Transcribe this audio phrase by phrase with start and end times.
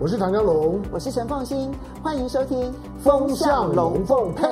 [0.00, 4.44] 我是唐江龙，我是陈凤新，欢迎收听《风向龙凤配》。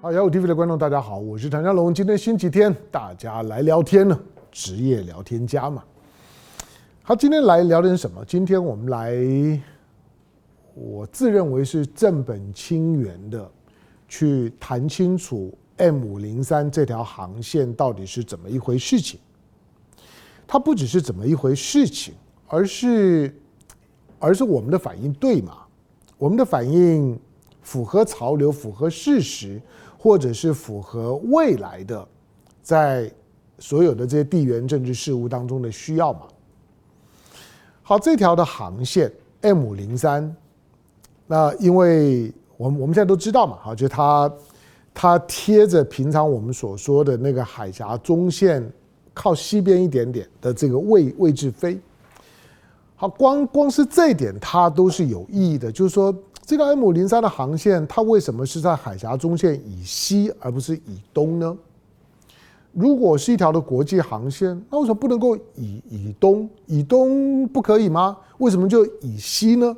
[0.00, 1.92] 好，幺五 TV 的观众大家好，我是唐江龙。
[1.92, 4.18] 今天星期天，大家来聊天呢，
[4.50, 5.84] 职业聊天家嘛。
[7.02, 8.24] 好，今天来聊点什么？
[8.24, 9.60] 今天我们来，
[10.72, 13.46] 我自认为是正本清源的
[14.08, 19.20] 去谈清楚 M 五零三这条航线到底是怎么一回事情。
[20.46, 22.14] 它不只是怎么一回事情，
[22.48, 23.38] 而是，
[24.18, 25.58] 而是我们的反应对嘛？
[26.18, 27.18] 我们的反应
[27.62, 29.60] 符合潮流、符合事实，
[29.98, 32.06] 或者是符合未来的，
[32.62, 33.10] 在
[33.58, 36.22] 所有的这些地缘政治事务当中的需要嘛？
[37.82, 40.34] 好，这条的航线 M 零三，
[41.26, 44.32] 那因为我们我们现在都知道嘛，好，就它
[44.94, 48.72] 它贴着平常我们所说的那个海峡中线。
[49.18, 51.80] 靠西边一点点的这个位位置飞，
[52.98, 55.70] 好，光光是这一点它都是有意义的。
[55.70, 56.14] 就是说，
[56.46, 61.54] 这个 M 零三的航线，它为什么是在海峡中线以西而不是以东呢？
[62.72, 66.48] 如果是一条的国际航线，那为什么不能够以以东？
[66.64, 68.16] 以东不可以吗？
[68.38, 69.76] 为什么就以西呢？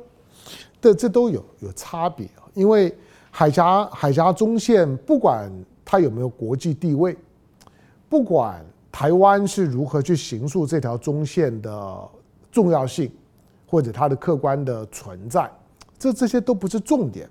[0.79, 2.25] 这这都有有差别。
[2.53, 2.95] 因为
[3.29, 5.51] 海峡海峡中线，不管
[5.83, 7.17] 它有没有国际地位，
[8.07, 8.65] 不管。
[8.91, 12.09] 台湾是如何去形塑这条中线的
[12.51, 13.09] 重要性，
[13.69, 15.47] 或者它的客观的存在，
[15.99, 17.29] 这这些都不是重点，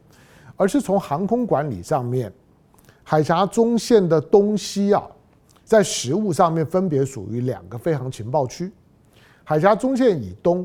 [0.57, 2.33] 而是从航空管理上面，
[3.03, 5.03] 海峡中线的东西啊，
[5.65, 8.71] 在实物上面分别属于两个飞航情报区。
[9.43, 10.65] 海峡中线以东，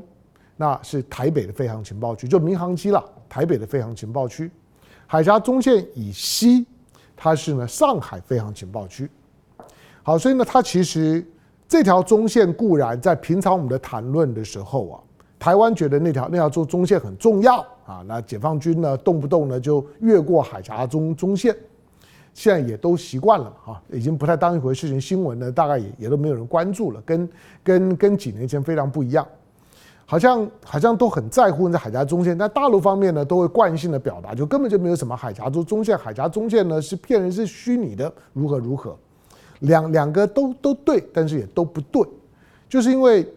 [0.58, 4.52] 那是台北的飞航情报区，就民航机了，台北的飞航情报区。
[5.08, 6.68] 海峡中线以西，
[7.16, 9.10] 它是呢上海飞航情报区。
[10.04, 11.26] 好，所以呢，它其实
[11.68, 15.00] 这条中线固然在平常我们的谈论的时候啊，
[15.44, 21.54] 台湾觉得那条那条中中线很重要啊，那解放军呢动不动呢就越过海峡中中线，
[22.34, 27.30] 现在也都习惯了啊，已经不太当一回事情，新闻呢大概也也都没有人关注了，跟
[27.62, 29.28] 跟跟几年前非常不一样，
[30.06, 38.98] 好像好像都很在乎在海峡中线，但大陆方面呢都会惯性的表达，就根本就没有什么海峡中中线，海峡中线呢是骗人，是虚拟的，如何如何。
[39.60, 42.02] 两两个都都对，但是也都不对，
[42.70, 43.28] 就是因为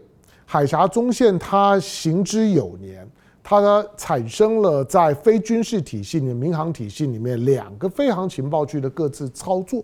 [0.49, 3.07] 海峡中线它行之有年，
[3.43, 9.83] 它产生了在非军事体系里、民航体系里面两个飞航情报区的各自操作。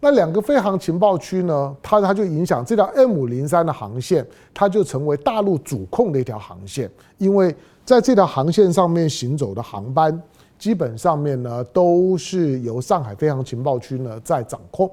[0.00, 10.22] 那两个飞航情报区呢，它它就影响这条 M 五零三的航线，它就成为大陆主控的一条航线，因为在这条航线上面行走的航班，
[10.58, 14.90] 基本上面呢都是由上海飞航情报区呢在掌控。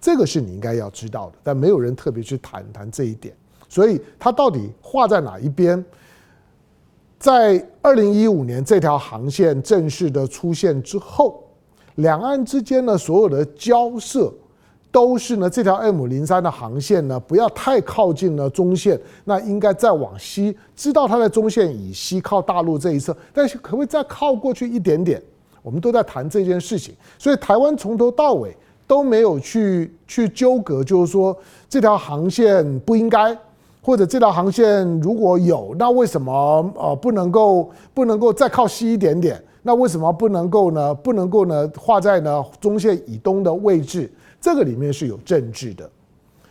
[0.00, 3.34] 这个是你应该要知道的，但没有人特别去谈谈这一点。
[3.72, 5.82] 所以它到底画在哪一边？
[7.18, 11.42] 在二零一五年这条航线正式的出现之后，
[11.94, 14.30] 两岸之间的所有的交涉
[14.90, 25.22] 都是呢，这条 M 零三的航线呢不要太靠近了中线，那应该再往西，知道它在中线以西靠大陆这一侧，但是可不可以再靠过去一点点？
[25.62, 28.54] 我们都在谈这件事情，所以台湾从头到尾。
[28.84, 31.34] 都没有去去纠葛，就是说
[31.66, 33.34] 这条航线不应该，
[33.82, 39.42] 或者这条航线如果有，那为什么呃不能够不能够再靠西一点点？
[39.62, 40.94] 那为什么不能够呢？
[40.94, 41.70] 不能够呢？
[41.76, 44.10] 画在呢中线以东的位置？
[44.40, 45.88] 这个里面是有政治的。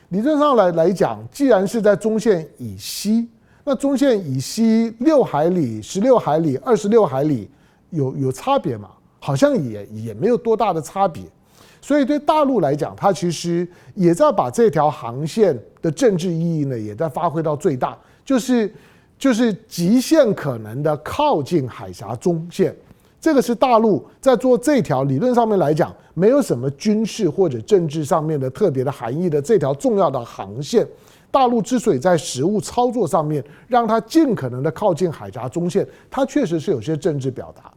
[0.09, 3.29] 理论上来来讲，既然是在中线以西，
[3.63, 7.49] 那中线以西六海里、十六海里、二十六海里
[7.91, 8.89] 有有差别吗？
[9.19, 11.23] 好像也也没有多大的差别。
[11.81, 18.71] 所以对大陆来讲，它其实也在把这条航线的政治意义呢，也在发挥到最大，就是
[19.17, 22.75] 就是极限可能的靠近海峡中线。
[23.19, 30.87] 这个是大陆在做这条理论上面来讲，没有什么军事或者政治上面的特别的含义的这条重要的航线。
[31.29, 37.71] 大陆之所以在实物操作上面让它尽可能的靠近海峡中线，它确实是有些政治表达。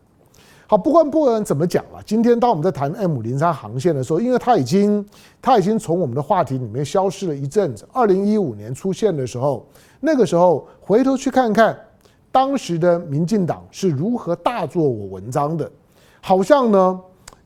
[0.76, 5.04] 不管不管怎么讲了，今天当我们在谈 M 零三航线的时候，因为它已经
[5.42, 7.86] 它已经从我们的话题里面消失了一阵子。
[7.92, 9.66] 二零一五年出现的时候，
[10.00, 11.78] 那个时候回头去看看，
[12.32, 15.70] 当时的民进党是如何大做我文章的，
[16.20, 17.00] 好像呢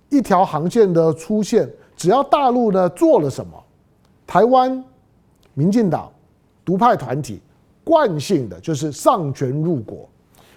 [0.08, 3.52] 一条航线的出现，只要大陆呢做了什么，
[4.26, 4.82] 台湾
[5.54, 6.10] 民进党
[6.64, 7.40] 独派团体
[7.84, 10.08] 惯性的就是丧权入国。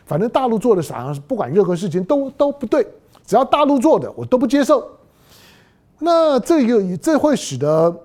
[0.05, 2.85] 反正大陆做的啥，不管任何事情都都不对，
[3.25, 4.87] 只要大陆做的我都不接受。
[5.99, 7.95] 那这个这会使得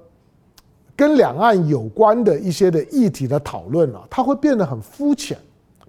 [0.95, 5.37] 跟两岸有关的一些的议题的讨论啊，它会变得很肤浅，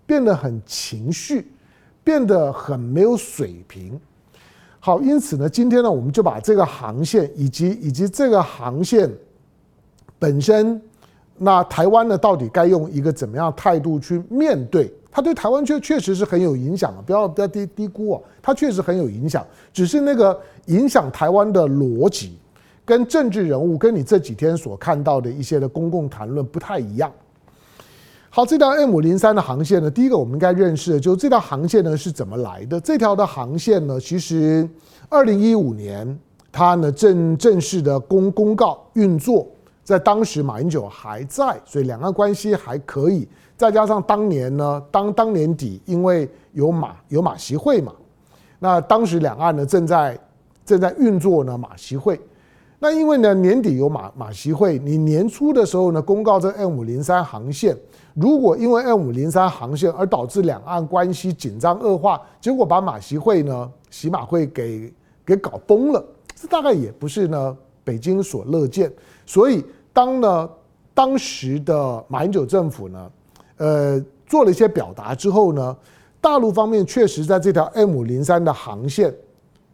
[0.06, 1.52] 变得很情绪，
[2.04, 4.00] 变得很没有水平。
[4.80, 9.12] 好，因此呢，今天呢，我们就把这个航线以及以及这个航线
[10.18, 10.82] 本身，
[11.38, 14.92] 那台湾呢，到底该用一个怎么样态度去面对？
[15.12, 19.46] 它对台湾确确实是很有影响啊，不要不要低低估啊，它确实很有影响。
[19.74, 22.38] 只是那个影响台湾的逻辑
[22.86, 27.12] 跟政治人物，跟你这几天所看到的一些的公共谈论不太一样。
[28.30, 32.80] 好，这条 M 零三的航线呢，第一个我们应该认识的就是这条航线呢是怎么来的？
[32.80, 34.68] 这条的航线呢，其实
[35.10, 36.20] 二零一五年
[36.52, 39.48] 它呢正正式的公公告运作，
[39.88, 43.26] 在当时马英九还在，所以两岸关系还可以。
[43.56, 47.94] 再加上当年呢，当当年底，因为有马有马习会嘛，
[48.60, 50.20] 那当时两岸呢正在
[50.66, 52.20] 正在运作呢马习会，
[52.80, 57.74] 那因为呢年底有马马习会，你年初的时候呢公告这 M 五零三航线，
[58.14, 64.94] 如果因为 M 五零三航线而导致两岸关系紧张恶化，结果把马习会呢习马会给
[65.26, 66.06] 给搞崩了，
[66.36, 68.92] 这大概也不是呢北京所乐见，
[69.26, 69.64] 所以
[69.98, 70.48] 当呢
[70.94, 73.12] 当时的马英九政府呢。
[73.58, 75.76] 呃，做了一些表达之后呢，
[76.22, 79.12] 大陆方面确实在这条 M 零三的航线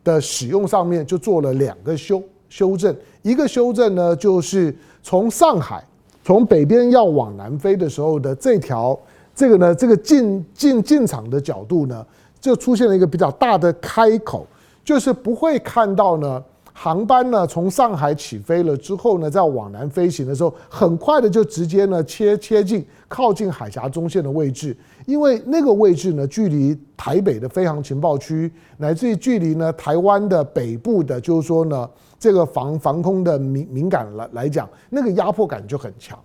[0.05, 2.95] 的使用上面就做了两个修修正。
[3.23, 5.83] 一个修正呢，就是从上海
[6.23, 8.97] 从北边要往南飞的时候的这条
[9.35, 12.05] 这个呢，这个进进进场的角度呢，
[12.39, 14.47] 就出现了一个比较大的开口，
[14.85, 16.41] 就是不会看到呢。
[16.75, 24.75] 航班呢，从上海起飞了之后呢，在往南飞行的时候，很快的就直接呢切切近靠近海峡中线的位置，
[25.05, 31.87] 因为那个位置呢，距离台北的飞航情报区，乃至于距离呢台湾的北部的，就是说呢
[32.19, 36.17] 这个防防空的敏敏感来来讲，那个压迫感就很强，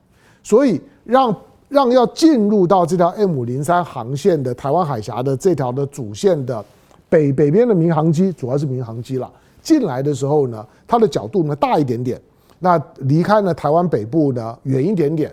[0.43, 1.37] 所以让
[1.69, 6.65] 让要进入到这条 M 五零三航线的台湾海峡的这条的主线的
[7.11, 9.31] 北北边的民航机，主要是民航机了。
[9.69, 12.19] 进来的时候呢，它的角度呢大一点点，
[12.59, 15.31] 那离开呢台湾北部呢远一点点，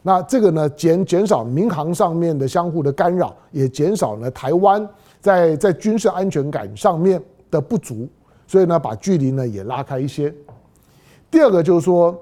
[0.00, 4.88] 那这个呢减减少民航上面的相互的干扰，也减少呢台湾
[5.20, 8.08] 在在军事安全感上面的不足，
[8.46, 10.34] 所以呢把距离呢也拉开一些。
[11.30, 12.18] 第二个就是说，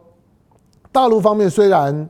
[0.90, 2.08] 大陆方面虽然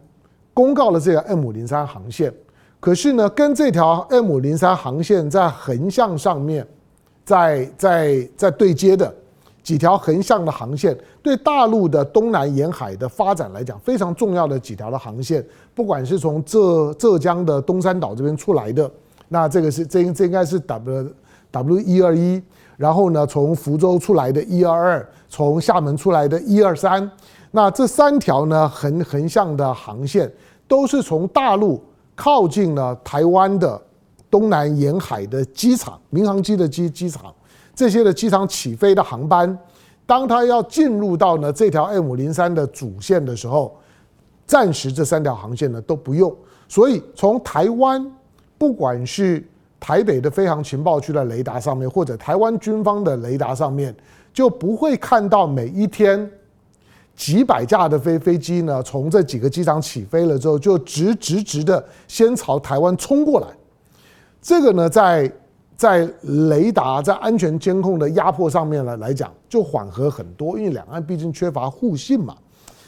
[0.54, 2.32] 公告了这个 M 零三航线，
[2.80, 6.66] 可是呢跟这条 M 零三航线在横向上面
[7.22, 9.14] 在在在对接的。
[9.62, 15.44] 几条横向的航线，对大陆的东南沿海的发展来讲非常重要的几条的航线，
[15.74, 18.90] 不管是从浙浙江的东山岛这边出来的，
[19.28, 21.08] 那这个是这这应该是 W
[21.52, 22.42] W 一二一，
[22.76, 27.08] 然后呢从福州出来的一二二，从厦门出来的一二三，
[27.52, 30.28] 那这三条呢横横向的航线
[30.66, 31.80] 都是从大陆
[32.16, 33.80] 靠近了台湾的
[34.28, 37.32] 东南沿海的机场，民航机的机机场。
[37.74, 39.58] 这些的机场起飞的航班，
[40.04, 43.74] 当它要进入到呢这条 M 零三的主线的时候，
[44.46, 46.36] 暂时这三条航线呢都不用。
[46.68, 48.06] 所以从台湾，
[48.58, 49.42] 不管是
[49.80, 53.94] 台北的飞航情报区的雷达上面，或者台湾军方的雷达上面，
[54.34, 56.30] 就不会看到每一天
[57.16, 63.46] 几百架的飞飞机呢从这几个机场起飞了之后，就直直直的先朝台湾冲过来。
[64.42, 65.32] 这个呢在。
[65.76, 72.36] 在雷达在安全监控的压迫上面来来讲，就缓和很多，因为两岸毕竟缺乏互信嘛。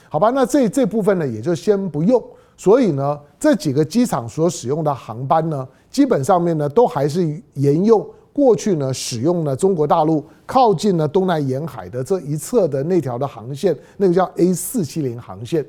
[0.09, 2.23] 好吧，那这这部分呢也就先不用。
[2.57, 15.67] 所以呢，这几个机场所使用的航班呢，基本上面呢都还是沿用过去呢使用了中国大陆靠近呢东南沿海的这一侧的那条的航线，那个叫 A 四七零航线。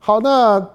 [0.00, 0.68] 好，那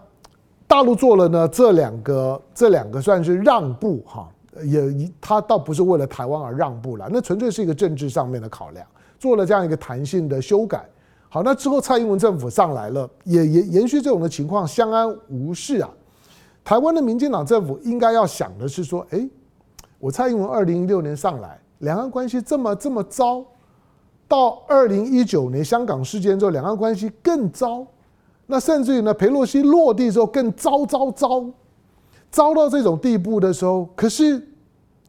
[0.66, 4.30] 大陆做了呢这两个这两个算是让步哈。
[4.64, 8.86] 也，他倒不是为了台湾而让步了，那纯粹是一个政治上面的考量，
[9.20, 10.86] 做了这样一个弹性的修改。
[11.30, 15.90] 好，那之后蔡英文政府上来了，也也延续这种的情况，相安无事啊。
[16.64, 19.28] 台湾的民进党政府应该要想的是说，诶，
[19.98, 23.44] 我蔡英文二零一六年上来，两岸关系这么这么糟，
[24.28, 27.86] 到二零一九年香港事件之后，两岸关系更糟，
[28.46, 31.44] 那甚至于呢，裴洛西落地之后更糟糟糟。
[32.34, 34.42] 糟到这种地步的时候，可是，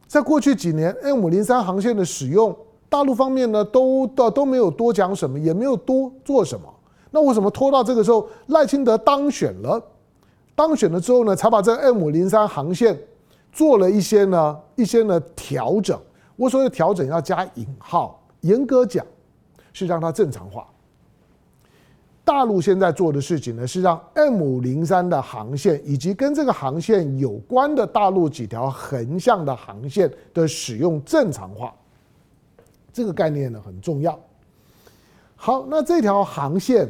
[0.05, 2.55] 在过去几年 M 零三航线的使用，
[2.87, 6.71] 大陆方面呢都都都没有多讲什么，也没有多做什么。
[7.09, 9.83] 那为什么拖到这个时候，赖清德当选了，
[10.53, 12.95] 当选了之后呢，才把这 M 零三航线
[13.51, 15.99] 做了一些呢一些呢调整？
[16.35, 19.03] 我所谓的调整要加引号，严格讲
[19.73, 20.67] 是让它正常化。
[22.25, 31.73] 大陆现在做的事情呢，是让 M 五零三的航线以及跟这个航线有关的大陆几条横向的航线的使用正常化。
[32.91, 34.19] 这个概念呢很重要。
[35.35, 36.89] 好，那这条航线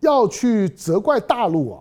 [0.00, 1.80] 要去责怪大陆啊？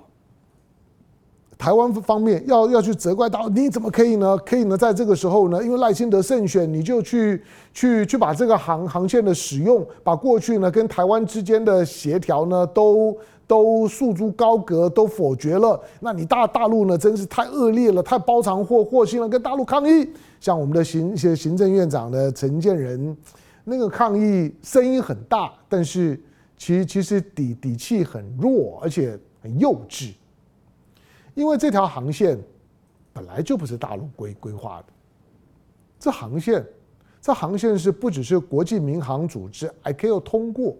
[1.61, 4.35] 台湾方面要要去责怪到你怎么可以呢？
[4.39, 4.75] 可以呢？
[4.75, 7.39] 在这个时候呢，因为赖清德胜选，你就去
[7.71, 13.15] 去去把这个航航线的使用，把过去呢跟台湾之间的协调呢都
[13.45, 15.79] 都束之高阁，都否决了。
[15.99, 20.09] 那你大大陆呢真是太恶劣了，太包藏祸祸心了，跟大陆抗议。
[20.39, 23.15] 像我们的行行政院长的陈建仁，
[23.63, 26.19] 那个抗议声音很大，但是
[26.57, 30.13] 其实其实底底气很弱，而且很幼稚。
[31.33, 32.37] 因为这条航线
[33.13, 34.85] 本来就不是大陆规规划的，
[35.99, 36.65] 这航线，
[37.21, 40.75] 这航线是不只是国际民航组织 ICAO 通过，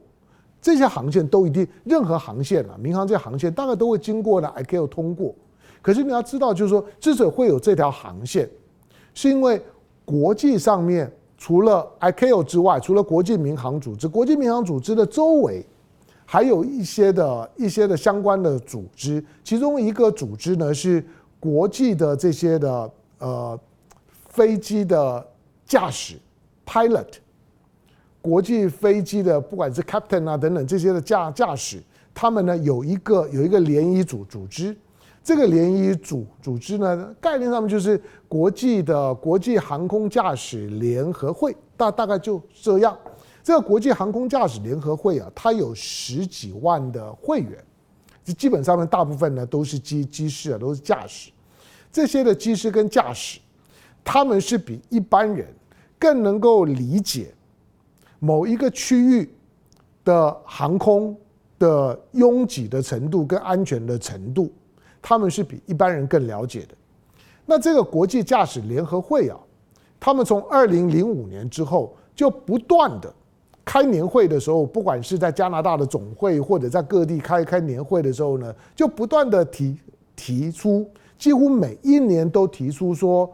[0.62, 5.34] 这些航线都一定，任何航线啊，民航这些航线大概都会经过呢 ICAO 通过。
[5.81, 8.50] 可是你要知道，就是说，之所以会有这条航线，
[9.13, 9.62] 是因为
[10.03, 15.65] 国际上面除了 ICAO 之外，除了国际民航组织，国际民航组织的周围。
[16.31, 21.05] 还有一些的一些的相关的组织，其中一个组织呢是
[21.41, 23.59] 国际的这些的呃
[24.29, 25.27] 飞机的
[25.65, 26.15] 驾驶
[26.65, 27.05] pilot，
[28.21, 31.83] 国际飞机的不管是 captain 啊等等这些的驾驾驶，
[32.13, 34.73] 他们呢有一个有一个联谊组组织，
[35.21, 42.97] 这个联谊组组织呢概念上面就是国际的国际航空驾驶联合会，大大概就这样。
[43.43, 47.63] 这个国际航空驾驶联合会啊，它有十几万的会员，
[48.38, 51.31] 基本上呢，大部分呢都是机机师啊，都是驾驶。
[51.91, 53.39] 这些的机师跟驾驶，
[54.03, 55.48] 他们是比一般人
[55.98, 57.33] 更能够理解
[58.19, 59.33] 某一个区域
[60.05, 61.17] 的航空
[61.57, 64.53] 的拥挤的程度跟安全的程度，
[65.01, 66.75] 他们是比一般人更了解的。
[67.45, 69.38] 那这个国际驾驶联合会啊，
[70.00, 73.12] 他们从二零零五年之后就不断的。
[73.63, 79.77] 开年会的时候，不管是在加拿大的总会，或者在各地开开年会的时候呢，就不断的提
[80.15, 83.31] 提出，几乎每一年都提出说，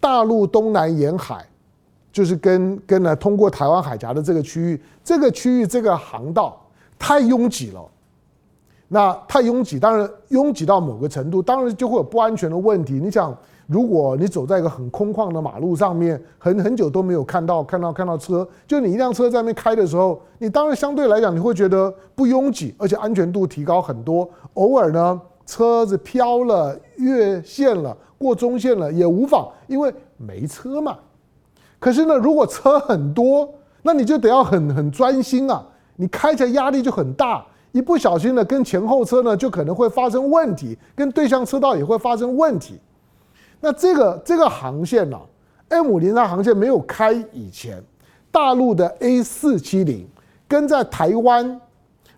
[0.00, 1.44] 大陆东南沿海，
[2.12, 6.60] 就是跟跟呢通过台湾海峡的这个区域，这个区域这个航道
[6.98, 7.84] 太拥挤了，
[8.88, 12.94] 那太拥挤，当然拥挤到某个程度，当然就会有不安全的问题。
[12.94, 13.36] 你想。
[13.66, 24.28] 如果你走在一个很空旷的马路上面，很很久都没有看到看到看到车，就你一辆车在那边开的时候，你当然相对来讲你会觉得不拥挤，而且安全度提高很多。
[24.54, 30.98] 偶尔呢，车子飘了、越线了、过中线了也无妨，因为没车嘛。
[31.78, 33.48] 可是呢，如果车很多，
[33.82, 35.66] 那你就得要很很专心啊，
[35.96, 42.78] 你开起来压力就很大，一不小心呢，跟前后车呢就可能会发生问题，跟对向车道也会发生问题。
[43.64, 45.18] 那这个这个航线呢
[45.70, 47.82] ，M 零三航线没有开以前，
[48.30, 50.06] 大陆的 A 四七零
[50.46, 51.58] 跟在台湾，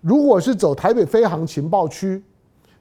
[0.01, 2.21] 如果是走台北飞航情报区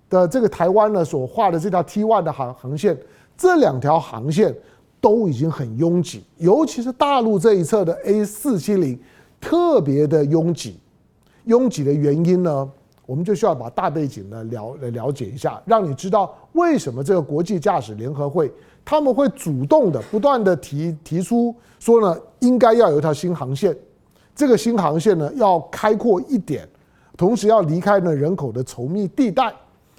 [0.09, 2.97] 的这个台湾呢所画的这条 T1 的航航线，
[3.37, 4.51] 这两条航线
[4.99, 8.99] 都已经很拥挤，尤其是大陆这一侧的 A 四七零
[9.39, 10.79] 特别的拥挤，
[11.43, 12.67] 拥挤的原因呢？
[13.05, 18.51] 我们就需要把大背景呢了来了解一下，让你知道为什么这个国际驾驶联合会
[18.83, 23.75] 他们会主动的不断的提提出说呢，应该要有一条新航线，
[24.35, 26.67] 这个新航线呢要开阔一点，
[27.15, 29.53] 同时要离开呢人口的稠密地带，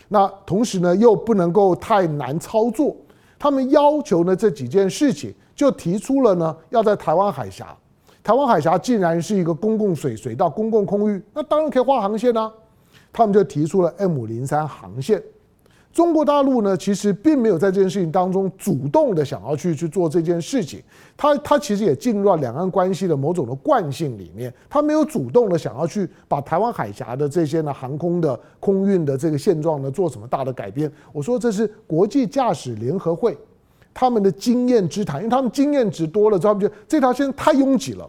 [0.09, 2.97] 那同时呢又不能够太难操作，
[3.39, 7.77] 他们要求呢这几件事情，就提出了呢要在台湾海峡，
[8.23, 12.53] 台湾海峡既然是一个公共水水道、公共空域，那当然可以画航线啊。
[13.17, 15.23] 他们就提出了 M 零三航线。
[15.91, 20.83] 中国大陆呢，其实并没有在这件事情当中主动的想要去去做这件事情。
[21.17, 24.53] 他他其实也进入了两岸关系的某种的惯性里面。
[24.69, 30.93] 他没有主动的想要去把台湾海峡的这些呢航空的空运的这个现状呢做什么大的改变。
[31.15, 33.35] 我说这是国际驾驶联合会
[33.95, 38.07] 他们的经验之谈，因为他们经验值多了之后，他们觉得这条线太拥挤了。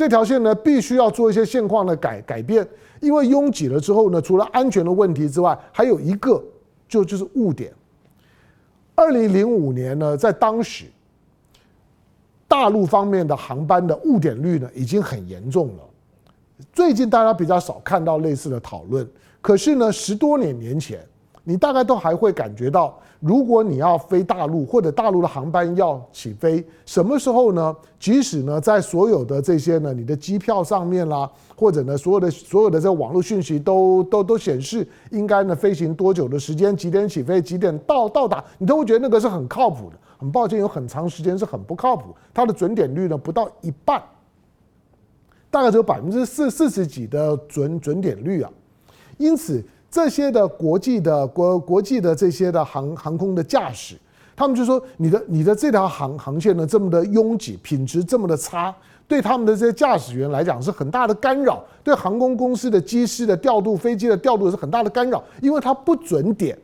[0.00, 2.66] 这条线呢，必须要做一些现况的改改变，
[3.00, 6.42] 因为拥挤了之后呢，除了安全的问题之外，还有一个
[6.88, 7.70] 就就是误点。
[8.94, 10.86] 二零零五年呢，在当时，
[12.48, 15.82] 大陆方面的航班的误点率呢，已经很严重了。
[16.72, 19.06] 最近大家比较少看到类似的讨论，
[19.42, 21.06] 可是呢，十多年年前，
[21.42, 27.74] 你大概都还会感觉到，如果你要飞大陆或者大陆的航班要起飞，什么时候呢？
[27.98, 39.96] 即使呢，在所有的这些呢，你的机票上面啦，或者呢，所有的所有的这网络讯息都都都显示应该呢飞行多久的时间，几点起飞，几点到到达，你都会觉得那个是很靠谱的。
[40.18, 44.02] 很抱歉，有很长时间是很不靠谱，它的准点率呢不到一半，
[45.50, 48.50] 大概只有百分之四四十几的准准点率啊，
[49.16, 49.64] 因此。
[49.90, 53.96] 这些的国际的国国际的这些的航航空的驾驶，
[54.36, 58.72] 他们就说你的你的这条航航线呢这么的拥挤，品质这么的差，
[59.08, 66.56] 对他们的这些驾驶员来讲是很大的干扰，对航空公司的机师的调度、飞机的调度是很大的干扰，因为它不准点。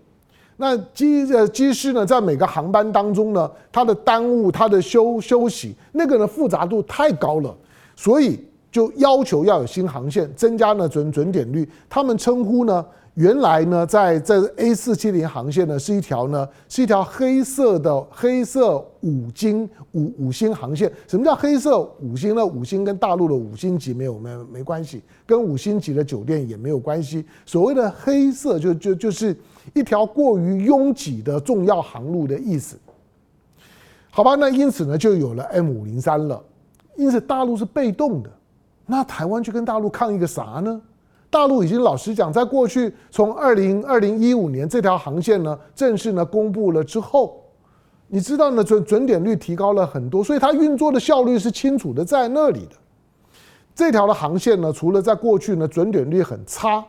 [0.59, 7.55] 那机呃机师呢，在每个航班当中呢，他的耽误、他的休休息，那个呢复杂度太高了，
[7.95, 8.41] 所以
[8.77, 11.67] 就要求要有新航线，增加呢准准点率。
[11.89, 12.85] 他们称呼呢。
[13.15, 20.93] 原来呢，在这 A 四七零航线呢，是一条呢，是一条黑色的黑色五星五五星航线。
[21.09, 22.45] 什么叫黑色五星呢？
[22.45, 27.25] 五星跟大陆的五星级没有没没关系，跟五星级的酒店也没有关系。
[27.47, 29.35] 所谓的黑色就，就就是
[29.73, 32.77] 一条过于拥挤的重要航路的意思。
[34.11, 36.45] 好吧，那因此呢，就有了 M 五零三了。
[36.97, 38.31] 因此大陆是被动的，
[38.87, 40.81] 那台湾去跟大陆抗议个啥呢？
[41.29, 47.43] 大陆已经老实讲，在过去从二零二零一五年这条航线呢正式呢公布了之后，
[48.07, 52.77] 你知道呢准准点率提高了很多，所以它运作的效率是清楚的在那里的。
[53.75, 56.83] 这条的航线呢，除了在过去呢准点率很差，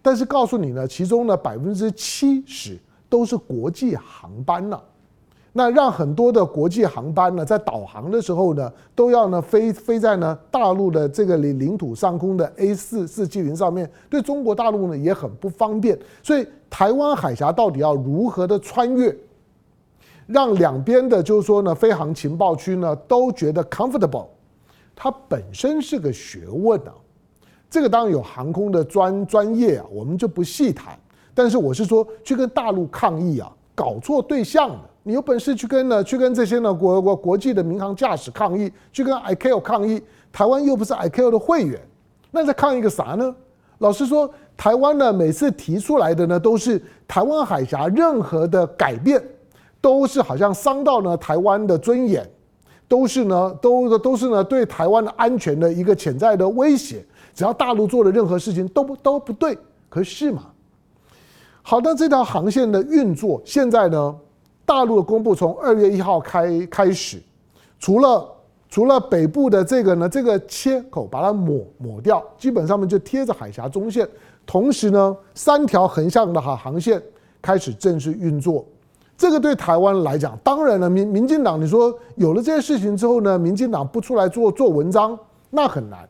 [0.00, 4.80] 但是告诉你呢，其中呢百分之七十都是国际航班呢。
[5.54, 15.98] 那让很多的国际航班呢，在导航的时候呢，都要呢飞飞在呢大陆的这个领领土上空的 A 四四七零上面，对中国大陆呢也很不方便。
[16.22, 19.14] 所以台湾海峡到底要如何的穿越，
[20.26, 24.28] 让两边的，就是说呢，飞航情报区呢都觉得 comfortable，
[24.96, 26.94] 它本身是个学问啊。
[27.68, 30.98] 这个当然有航空的专专业啊，我们就不细谈。
[31.34, 33.50] 但是我是说，去跟大陆抗议啊，
[33.82, 34.80] 搞错对象了。
[35.02, 40.00] 你有本事去跟呢，去跟这些呢国国国际的民航驾驶抗议，去跟 ICAO 抗议。
[40.30, 41.80] 台湾又不是 ICAO 的会员，
[42.30, 43.34] 那在抗议个啥呢？
[43.78, 49.20] 老实说，台湾呢每次提出来的呢都是台湾海峡任何的改变，
[49.80, 52.24] 都是好像伤到呢台湾的尊严，
[52.86, 57.04] 都是呢都都是呢对台湾的安全的一个潜在的威胁。
[57.34, 60.51] 只要大陆做的任何事情都不都不对，可是嘛，
[61.62, 64.14] 好的，这条航线的运作现在呢？
[64.64, 67.20] 大陆的公布从二月一号开开始，
[67.78, 68.28] 除了
[68.68, 74.08] 除了北部的这个呢，这个切口把它抹抹掉，基本上面就贴着海峡中线。
[74.46, 77.00] 同时呢，三条横向的航航线
[77.40, 78.64] 开始正式运作。
[79.16, 85.16] 这个对台湾来讲，当然了，民民进党你说有了这些事情之后呢，民进党不出来做做文章，
[85.50, 86.08] 那很难。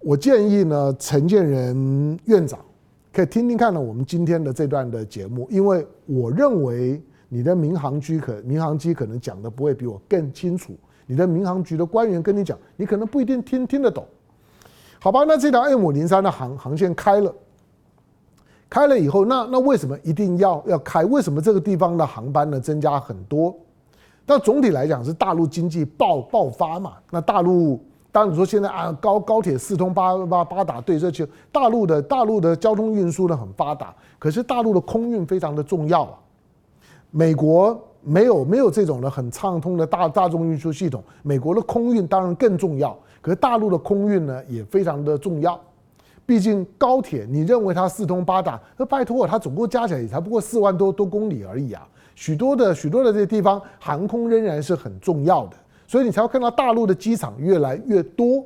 [0.00, 2.58] 我建议呢，陈建仁院长
[3.16, 7.02] 可以听听看呢，我们今天的这段的节目，因为我认为。
[7.28, 10.76] 你的民航局可民航机可能讲的不会比我更清楚，
[11.06, 14.06] 你的民航局的官员跟你讲，你可能不一定听听得懂，
[15.00, 15.24] 好吧？
[15.26, 17.34] 那这条 M 五零三的航航线开了，
[18.70, 21.04] 开了以后，那那为什么一定要要开？
[21.04, 23.52] 为什么这个地方的航班呢增加很多？
[24.24, 26.92] 但总体来讲是大陆经济爆爆发嘛。
[27.10, 27.84] 那大陆
[28.16, 36.14] 当然你说现在啊高高铁四通八八八达，对，这就大陆的大陆的交通运输呢很发达，可是大陆的空运非常的重要啊。
[37.10, 45.60] 美国没有没有这种的很畅通的大大众运输系统，美国的空运当然更重要，可是大陆的空运呢也非常的重要。
[46.24, 51.86] 毕竟高铁，你认为它四通八达，那拜托它总共加起来也才不过四万多多公里而已啊。
[52.14, 58.44] 许多的许多的这些地方，航空仍然是很重要的，所以你才会看到大陆的机场越来越多，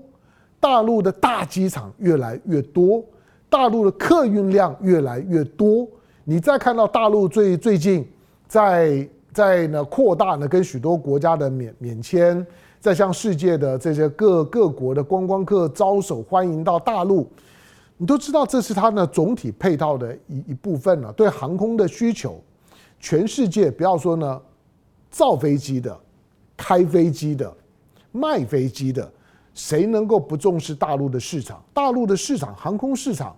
[0.59, 3.05] 大陆的大机场越来越多，
[3.48, 5.87] 大陆的客运量越来越多。
[6.24, 8.07] 你再看到大陆最最近。
[8.50, 12.44] 在在呢扩大呢跟许多国家的免免签，
[12.81, 17.29] 在向世界的这些各各国的观光客招手欢迎到大陆，
[17.96, 21.12] 你都知道这是它呢总体配套的一一部分了。
[21.12, 22.42] 对航空的需求，
[22.98, 24.42] 全世界不要说呢
[25.12, 25.96] 造飞机的、
[26.61, 27.51] 开飞机的、
[28.12, 29.11] 卖飞机的，
[29.55, 31.64] 谁能够不重视大陆的市场？
[31.73, 33.35] 大陆的市场，航空市场，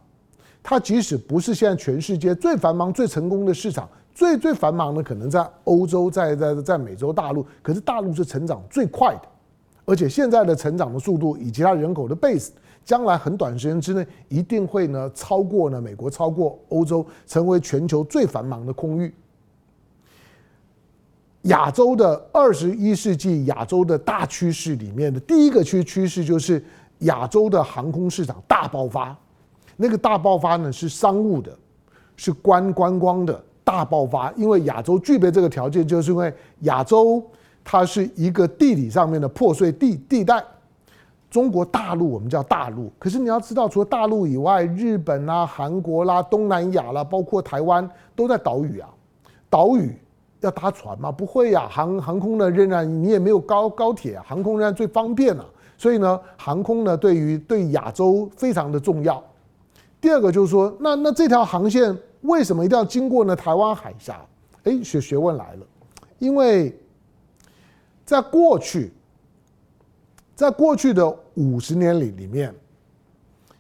[0.61, 3.89] 它即使不是现在全世界最繁忙、最成功的市场。
[4.13, 9.23] 最最繁忙的可能在欧洲，在在在美洲大陆，可是大陆是成长最快的，
[9.85, 12.51] 而且现在的成长的速度以及它人口的 base，
[12.85, 19.15] 将来很短时间之内一定会呢超过呢美国，超过欧洲，成为全球最繁忙的空域。
[21.43, 26.65] 亚洲的二十一世纪亚洲的大趋势里面的第一个趋趋势就是
[27.01, 29.17] 亚洲的航空市场大爆发。
[29.77, 31.53] 那个大爆发呢是商务的，
[32.17, 34.31] 是观观光的大爆发。
[34.37, 37.21] 因为亚洲具备这个条件，就是因为亚洲
[37.65, 40.43] 它是一个地理上面的破碎地地带。
[41.29, 48.89] 中国大陆我们叫大陆，可是你要知道，除了大陆以外，日本啦、韩国啦、东南亚啦，包括台湾都在岛屿啊，
[49.49, 49.97] 岛屿。
[50.43, 51.11] 要搭船吗？
[51.11, 55.49] 不会呀、航航空呢仍然你也没有高高铁、啊，航空仍然最方便了、啊。
[55.79, 59.23] 所以呢，航空呢对于对亚洲非常的重要。
[60.01, 63.35] 第二个就是说，那那这条航线为什么一定要经过呢？
[63.35, 64.21] 台湾海峡？
[64.65, 65.67] 哎，学学问来了，
[66.19, 66.77] 因为
[68.05, 68.93] 在过去，
[70.35, 72.55] 在过去的五十年里里面，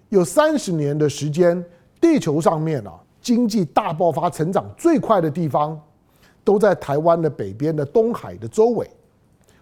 [0.08, 1.64] 有三十年的时间，
[2.00, 5.80] 地球上面啊经济大爆发、成长最快的地方。
[6.44, 8.88] 都在台湾的北边的东海的周围，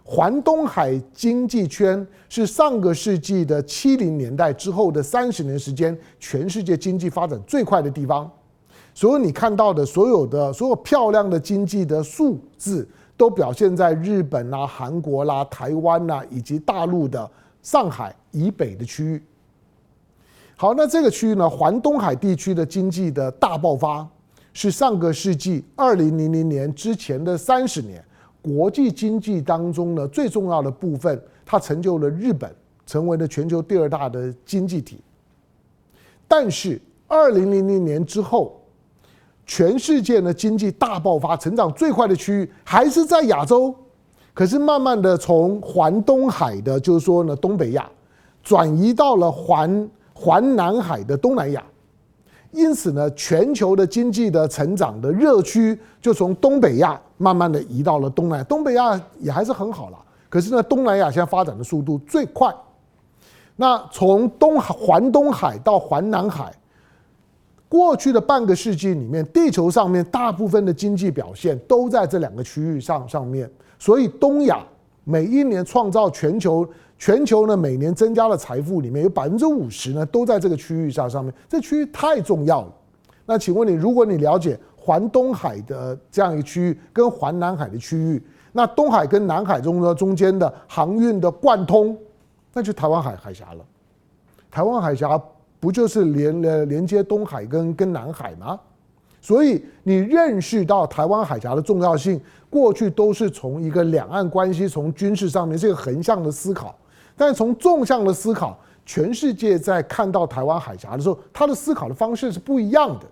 [0.02, 8.30] 环东海经济圈是上个世纪的七零年代之后的三十年时间，全世界经济发展最快的地方。
[8.92, 17.30] 所以你看到的所有的所有漂亮的经济的数字，都表现在日本啦、韩国啦、台湾啦以及大陆的
[17.62, 19.22] 上海以北的区域。
[20.56, 24.06] 好，那这个区域呢，环东海地区的经济的大爆发。
[24.62, 28.04] 是上个世纪二零零零年之前的三十年，
[28.42, 35.00] 国际经济当中呢最重要的部分，它成就了日本成为了全球第二大的经济体。
[36.28, 38.60] 但是二零零零年之后，
[39.46, 43.74] 全世界的经济大爆发，成长最快的区域还是在亚洲，
[44.34, 47.90] 可是慢慢的从环东海的，就是说呢东北亚，
[48.42, 51.64] 转移到了环环南海的东南亚。
[52.52, 58.44] 因此呢，全球的经济的成长的热区就从东北亚慢慢的移到了东南亚。
[58.44, 62.52] 东北亚也还是很好了，可是呢，东南亚现在发展的速度最快。
[63.56, 66.52] 那从东海环东海到环南海，
[67.68, 74.58] 过去的半个世纪里面，地球上面大部分的经济表现都在这两个区域上上面，所以东亚
[75.10, 76.68] 每一年创造全球。
[77.02, 81.32] 全球呢，每年增加的财富里面有百分之五十呢，都在这个区域上上面。
[81.48, 82.72] 这区域太重要了。
[83.24, 91.96] 那请问你，如果你了解环东海的这样一个区域跟环南海的区域，那东海跟南海中的中间的航运的贯通，
[92.52, 93.64] 那就台湾海海峡了。
[94.50, 95.18] 台湾海峡
[95.58, 98.60] 不就是连呃连接东海跟跟南海吗？
[99.20, 106.74] 所以你认识到台湾海峡的重要性，过去都是从一个两岸关系，从军事上面这个横向的思考。
[107.16, 113.06] 但从纵向的思考，全世界在看到台湾海峡的时候，它的思考的方式是不一样的。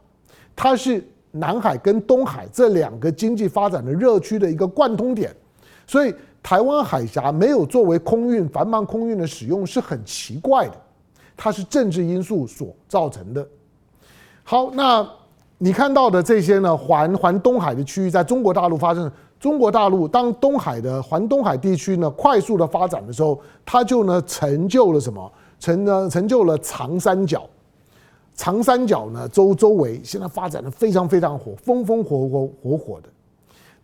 [0.56, 5.30] 它是南海跟东海这两个经济发展的热区的一个贯通点，
[5.86, 10.74] 所以台湾海峡没有作为空运繁忙空运的使用是很奇怪的，
[11.36, 13.46] 它是政治因素所造成的。
[14.42, 15.06] 好，那
[15.60, 19.10] 你看到的这些呢，环环东海的区域，在中国大陆发生。
[19.40, 25.32] 中国大陆当东海的环东海地区呢快速的发展的时候，它就呢成就了什么？
[25.60, 27.48] 成呢成就了长三角。
[28.34, 33.08] 长三角呢周周围现在发展的非常非常火，风风火火火火的。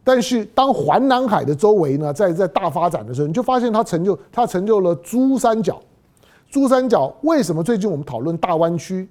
[0.02, 5.80] 但是当环南海的周围呢在在大发展的时候，你就发现它成就它成就了珠三角。
[6.50, 9.08] 珠三角为什么最近我们讨论大湾区？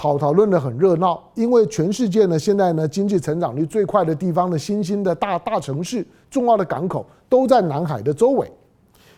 [0.00, 8.50] 讨讨论得很热闹，因为全世界呢，现在呢，经济成长率最快的地方的新兴的大大城市、重要的港口都在南海的周围。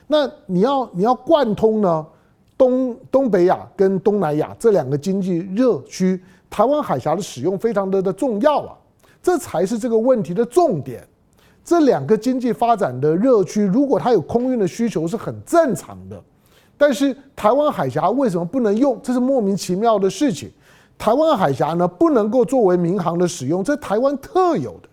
[0.09, 2.05] 那你要你要贯通呢，
[2.59, 8.75] 东东北亚跟东南亚这两个经济热区，台湾海峡的使用非常的的重要啊，
[9.23, 11.07] 这才是这个问题的重点。
[11.65, 16.21] 这两个经济发展的热区，如果它有空运的需求，是很正常的。
[16.77, 18.99] 但是台湾海峡为什么不能用？
[19.01, 20.51] 这是莫名其妙的事情。
[21.03, 24.89] 台湾海峡呢，不能够作为民航的使用，这台湾特有的，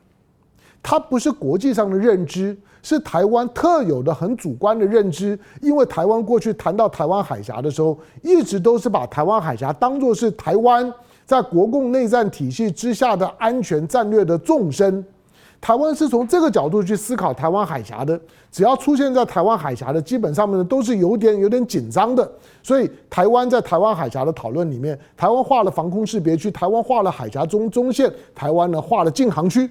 [0.82, 5.38] 它不是国际上的认知，是台湾特有的很主观的认知。
[5.62, 10.91] 因为台湾过去谈到台湾海峡的时候，一直都是把台湾海峡当作是台湾
[11.28, 15.06] 在国共内战体系之下的安全战略的纵深。
[15.62, 18.19] 台湾是从这个角度去思考台湾海峡的，
[18.50, 22.30] 只要出现在台湾海峡的，基本上面呢都是有点有点紧张的。
[22.63, 29.69] 所以台湾在台湾海峡的讨论里面，台湾划了防空识别区，台湾划了海峡中中线，台湾呢划了禁航区。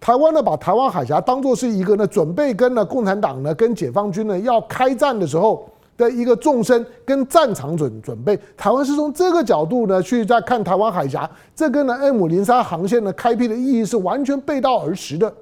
[0.00, 5.66] 台湾呢把台湾海峡当作是一个呢准备跟呢共产党呢跟解放军呢要开战的时候，
[5.96, 8.38] 的一个纵深跟战场准准备。
[8.56, 15.32] 台湾是从这个角度呢去在看台湾海峡，这跟呢 M 零三航线的开辟的意义是完全背道而驰的。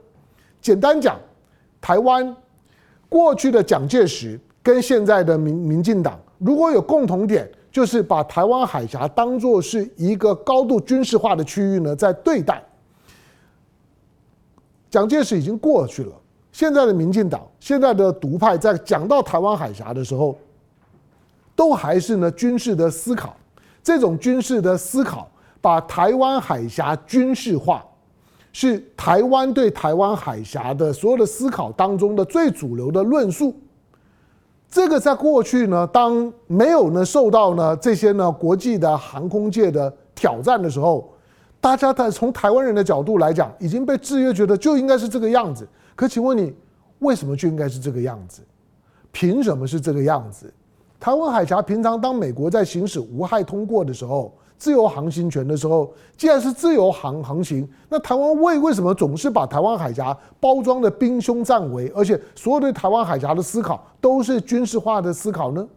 [0.61, 1.19] 简单讲，
[1.81, 2.37] 台湾
[3.09, 12.63] 过去的蒋介石跟现在的民民进党如果有共同点，就是把台湾海峡当作是一个高度军事化的区域呢，在对待。
[14.91, 16.13] 蒋介石已经过去了，
[16.55, 20.39] 现在的民进党、现在的独派在讲到台湾海峡的时候，
[21.57, 23.35] 都还是呢军事的思考。
[23.83, 25.29] 这种军事的思考，
[25.61, 27.85] 把台湾海峡军事化，
[28.53, 33.53] 是台湾对台湾海峡的所有的思考当中的最主流的论述。
[34.71, 41.13] 这个在过去呢，当没有呢受到呢这些呢国际的航空界的挑战的时候，
[41.61, 45.67] 大家在从台湾人的角度来讲，已经被制约，觉得就应该是这个样子。
[45.95, 46.55] 可请问你，
[47.01, 48.43] 为什么就应该是这个样子？
[49.13, 50.53] 凭什么是这个样子？
[50.99, 65.69] 台湾海峡平常当美国在行使无害通过的时候，自由航行权的时候，既然是自由航航行，那台湾为为什么总是把台湾海峡包装的兵凶战危，而且所有对台湾海峡的思考都是军事化的思考呢？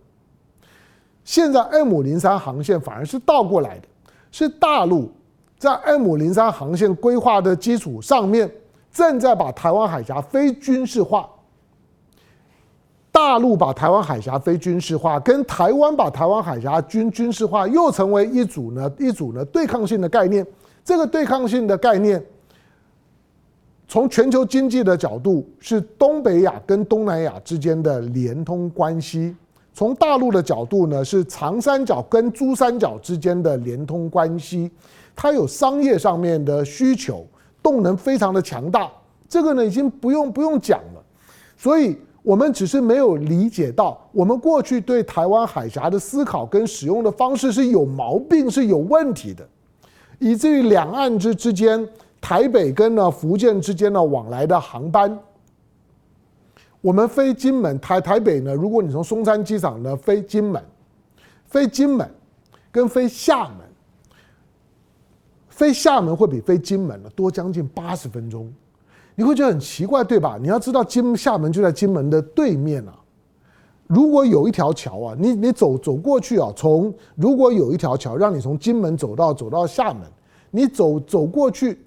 [1.26, 3.88] 现在 M 零三航线反而是倒过来的，
[4.32, 5.12] 是大陆
[5.60, 8.50] 在 M 零三航线规划的基础上面，
[8.98, 11.30] 正在把台湾海峡非军事化。
[13.12, 20.46] 大陆把台湾海峡非军事化，跟台湾把台湾海峡军军事化，又成为一组呢一组呢对抗性的概念。
[20.84, 22.24] 这个对抗性的概念，
[23.88, 29.32] 从全球经济的角度是东北亚跟东南亚之间的连通关系；
[29.76, 34.72] 从大陆的角度呢是长三角跟珠三角之间的连通关系。
[35.16, 37.26] 它有商业上面的需求，
[37.62, 38.92] 动能非常的强大。
[39.28, 41.04] 这个呢已经不用不用讲了，
[41.56, 41.98] 所以。
[42.24, 49.48] 我们只是没有理解到，我们过去对台湾海峡的思考跟使用的方式是有毛病、是有问题的，
[50.20, 51.88] 以至于两岸之之间，
[52.20, 55.18] 台北跟呢福建之间的往来的航班，
[56.82, 60.62] 我们飞金门台台北呢，如果你从松山机场呢飞金门，
[61.46, 62.12] 飞金门
[62.70, 63.60] 跟飞厦门，
[65.58, 68.48] 飞厦门会比飞金门呢多将近八十分钟。
[69.16, 70.38] 你会觉得很奇怪，对吧？
[70.40, 72.94] 你要知道，金厦门就在金门的对面啊。
[73.88, 80.04] 如果有一条桥啊，你你走走过去啊，从如果有一条桥让你从金门走到走到厦门，
[80.52, 81.80] 你走走过去，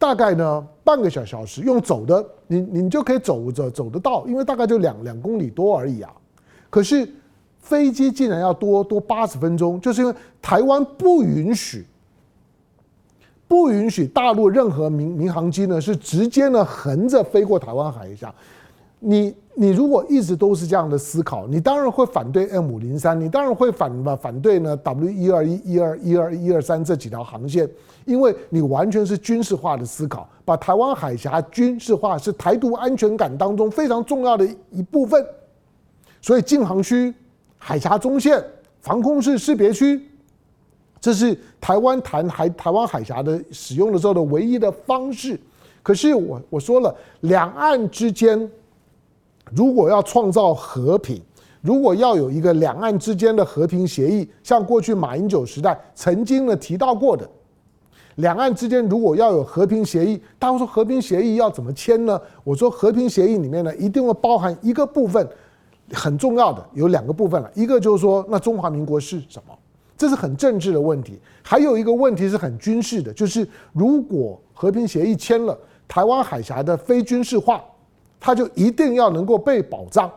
[0.00, 6.12] 大概呢半个小小时用走的，你你就可以走着走得到，因为大概就两两公里多而已啊。
[6.68, 7.08] 可是
[7.60, 11.86] 飞机竟然要多多八十分钟，就是因为台湾不允许。
[13.48, 18.34] 不允许大陆任何民民航机呢，是直接呢横着飞过台湾海峡。
[18.98, 27.68] 你你如果一直都是这样的思考，你当然会反对 M 零三，你当然会反反对呢 W 一二一一二一二一二三这几条航线，
[28.04, 35.24] 因为你完全是军事化的思考，把台湾海峡军事化是台独安全感当中非常重要的一部分。
[36.20, 37.14] 所以禁航区、
[37.58, 38.42] 海峡中线、
[38.80, 40.02] 防空识识别区。
[41.00, 45.38] 这是台湾谈海台湾海峡的使用的时候的唯一的方式。
[45.82, 48.50] 可是我我说了，两岸之间
[49.52, 51.22] 如果要创造和平，
[51.60, 57.28] 如果要有一个两岸之间的和平协议，像过去马英九时代曾经呢提到过的，
[58.16, 62.20] 两岸之间如果要有和平协议，大家说和平协议要怎么签呢？
[62.42, 65.24] 我说和平协议里面呢一定会包含一个部分
[65.92, 69.54] 很重要的，有两个部分了，一个就是说那中华民国是什么？
[69.96, 77.64] 这是很政治的问题，还有一个问题是很军事的，就是如果和平协议签了，台湾海峡的非军事化，
[78.20, 80.10] 它就一定要能够被保障，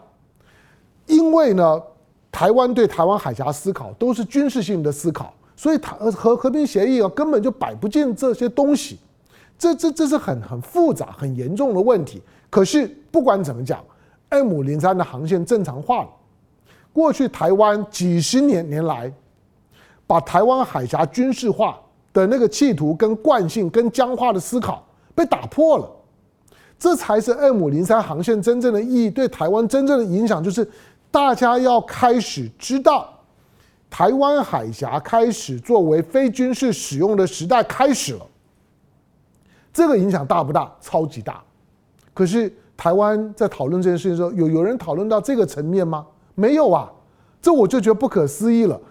[1.06, 1.82] 因为呢，
[2.30, 9.00] 台湾对台湾海峡思考都是军事性的思考，所以台和和平协议啊根本就摆不进这些东西，
[9.58, 12.22] 这这这是很很复杂、很严重的问题。
[12.50, 13.82] 可是不管怎么讲
[14.28, 16.10] ，M 零三的航线正常化了，
[16.92, 19.10] 过去台湾几十年年来。
[20.10, 21.80] 把台湾海峡军事化
[22.12, 25.88] 的那个企图、跟惯性、跟僵化的思考被打破了，
[26.80, 29.12] 这才是 M 零三航线真正的意义。
[29.12, 30.67] 对台湾真正的影响，就是
[31.12, 33.08] 大家要开始知道，
[33.88, 38.26] 台湾海峡开始作为非军事使用的时代开始了。
[39.72, 40.74] 这个影响大不大？
[40.82, 41.39] 超级大。
[42.15, 46.04] 可是台湾在讨论这件事情的时候，有有人讨论到这个层面吗？
[46.34, 46.91] 没有啊。
[47.39, 48.82] 这我就觉得不可思议了。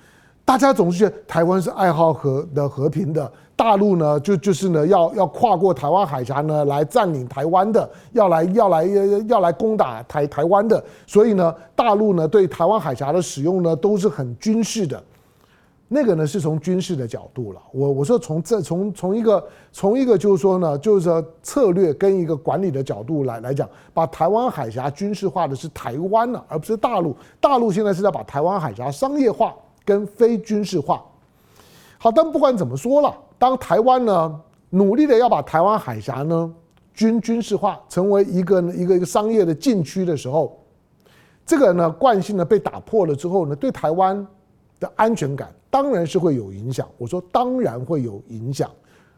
[0.48, 14.98] 大家总是觉得台湾是爱好和的和平的，大陆呢就就是呢要要跨过台湾海峡呢来占领台湾的，要来要来要要来攻打台台湾的，所以呢大陆呢对台湾海峡的使用呢都是很军事的。
[15.88, 27.14] 那个呢是从军事的角度了，我我说从这从从一个从一个就是说呢，就是说策略跟一个管理的角度来来讲，把台湾海峡军事化的是台湾了，而不是大陆。
[27.38, 29.54] 大陆现在是在把台湾海峡商业化
[29.88, 31.02] 跟非军事化。
[31.96, 36.54] 好，但不管怎么说了，当台湾呢努力的要把台湾海峡呢
[36.92, 40.62] 军军事化，成为一个一个一个商业的禁区的时候，
[41.46, 44.26] 这个呢惯性呢被打破了之后呢，对台湾
[44.78, 45.50] 的安全感。
[45.70, 48.70] 当然是会有影响，我说当然会有影响，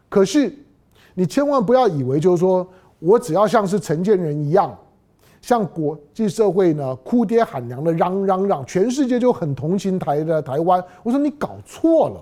[0.09, 0.53] 可是
[1.13, 2.65] 你千万不要以为就是说
[2.99, 4.77] 我只要像是陈建仁一样，
[5.41, 10.83] 向国际社会呢哭爹喊娘的嚷嚷嚷，全世界就很同情台的台湾。
[11.03, 12.21] 我说你搞错了，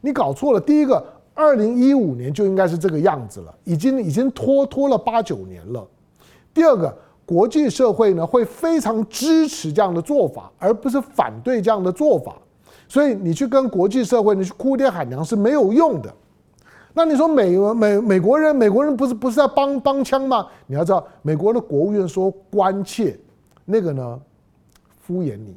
[0.00, 0.60] 你搞错了。
[0.60, 5.86] 第一个，二零一五年就应该是这个样子了，已经已经拖拖了八九年了。
[6.54, 12.36] 第二个，国际社会呢会非常支持这样的做法，而不是反对这样的做法。
[12.88, 16.14] 所以你去跟国际社会，你去哭爹喊娘是没有用的。
[16.96, 20.46] 那你说美美美国人，美国人不是不是在帮帮腔吗？
[20.68, 23.18] 你要知道，美国的国务院说关切，
[23.64, 24.20] 那个呢
[25.00, 25.56] 敷衍你。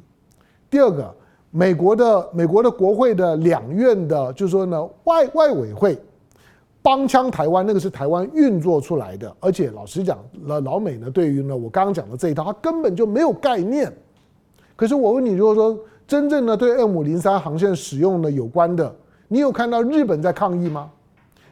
[0.68, 1.14] 第二个，
[1.52, 5.96] 美国的美国的国会的两院的，就是说呢外外委会
[6.82, 9.32] 帮腔台湾，那个是台湾运作出来的。
[9.38, 13.92] 而且老实讲，老老美呢对于呢我刚刚讲的这一套，他根本就没有概念。
[14.74, 18.92] 可是我问你，如果说，真正的对 M 零三航线使用的有关的，
[19.28, 20.90] 你有看到日本在抗议吗？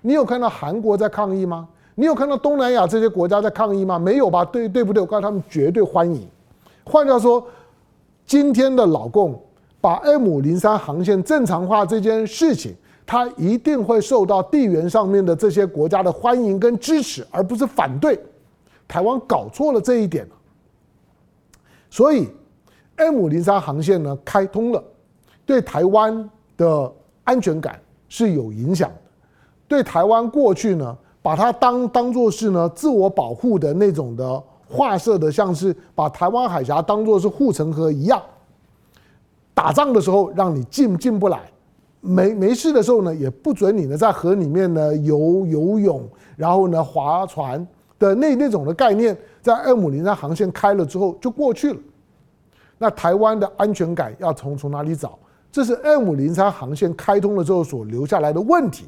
[0.06, 1.68] 你有看到韩国在抗议吗？
[1.96, 3.98] 你有看到东南亚这些国家在抗议吗？
[3.98, 4.44] 没有吧？
[4.44, 5.00] 对对不对？
[5.00, 6.24] 我告诉他们绝对欢迎。
[6.84, 7.44] 换句话说，
[8.24, 9.36] 今天的老共
[9.80, 12.72] 把 M 零三航线正常化这件事情，
[13.04, 18.16] 它一定会受到地缘上面的这些国家的欢迎跟支持，而不是反对。
[18.86, 20.24] 台湾搞错了这一点，
[21.90, 22.28] 所以。
[22.98, 24.82] M 零三航线呢开通了，
[25.44, 26.90] 对台湾的
[27.24, 28.90] 安全感是有影响。
[29.68, 38.22] 对台湾过去呢，把它当当作是呢自我保护的那种的划设的，像是把台湾海峡当作是护城河一样。
[39.54, 41.40] 打仗的时候让你进进不来，
[42.00, 47.66] 没没事的时候呢也不准你呢在河里面呢游游泳，然后呢划船
[47.98, 51.80] 的那那种的概念，在 M 零三航线开了之后就过去了。
[52.78, 55.18] 那台湾的安全感要从从哪里找？
[55.50, 58.86] 这是 M 零三航线开通了之后所留下来的问题，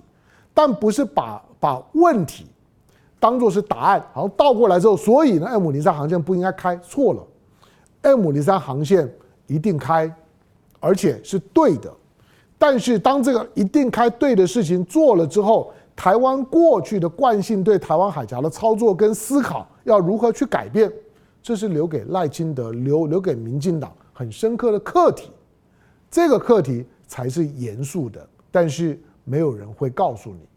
[0.58, 2.44] 但不是把把问题
[3.20, 7.24] 当作是答案，然后倒过来之后，所以呢，M 零三航线不应该开，错了。
[8.02, 9.08] M 零三航线
[9.46, 10.12] 一定开，
[10.80, 11.88] 而且是对的。
[12.58, 20.92] 但是当这个一定开对的事情做了之后，台湾过去的惯性对台湾海峡的操作跟思考要如何去改变？
[21.40, 25.30] 这是留给赖清德、留留给民进党很深刻的课题，
[26.10, 30.47] 这个课题才是严肃的，但是没有人会告诉你。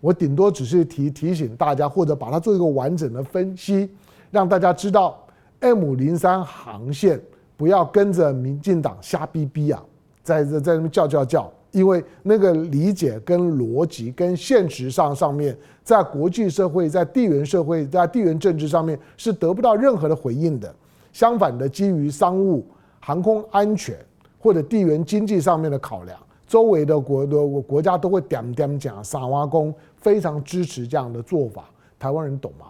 [0.00, 3.88] 我顶多只是提提醒大家，或者把它做一个完整的分析，
[4.30, 5.22] 让大家知道
[5.60, 7.20] M 零三航线
[7.56, 9.82] 不要跟着民进党瞎逼逼啊，
[10.22, 11.52] 在在在那边叫叫叫。
[11.72, 20.74] 因为那个理解跟逻辑跟现实上上面，在国际社会、在地缘社会、在地缘政治上面是得不到任何的回应的。
[21.12, 22.66] 相反的，基于商务、
[22.98, 23.96] 航空安全
[24.40, 26.18] 或者地缘经济上面的考量，
[26.50, 31.70] 周围的国的国家都会点点讲撒挖工，非常支持这样的做法。
[31.96, 32.66] 台湾人懂吗？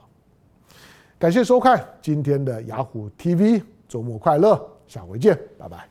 [1.19, 5.90] 感谢收看今天的雅虎 TV，周末快乐，下回见，拜拜。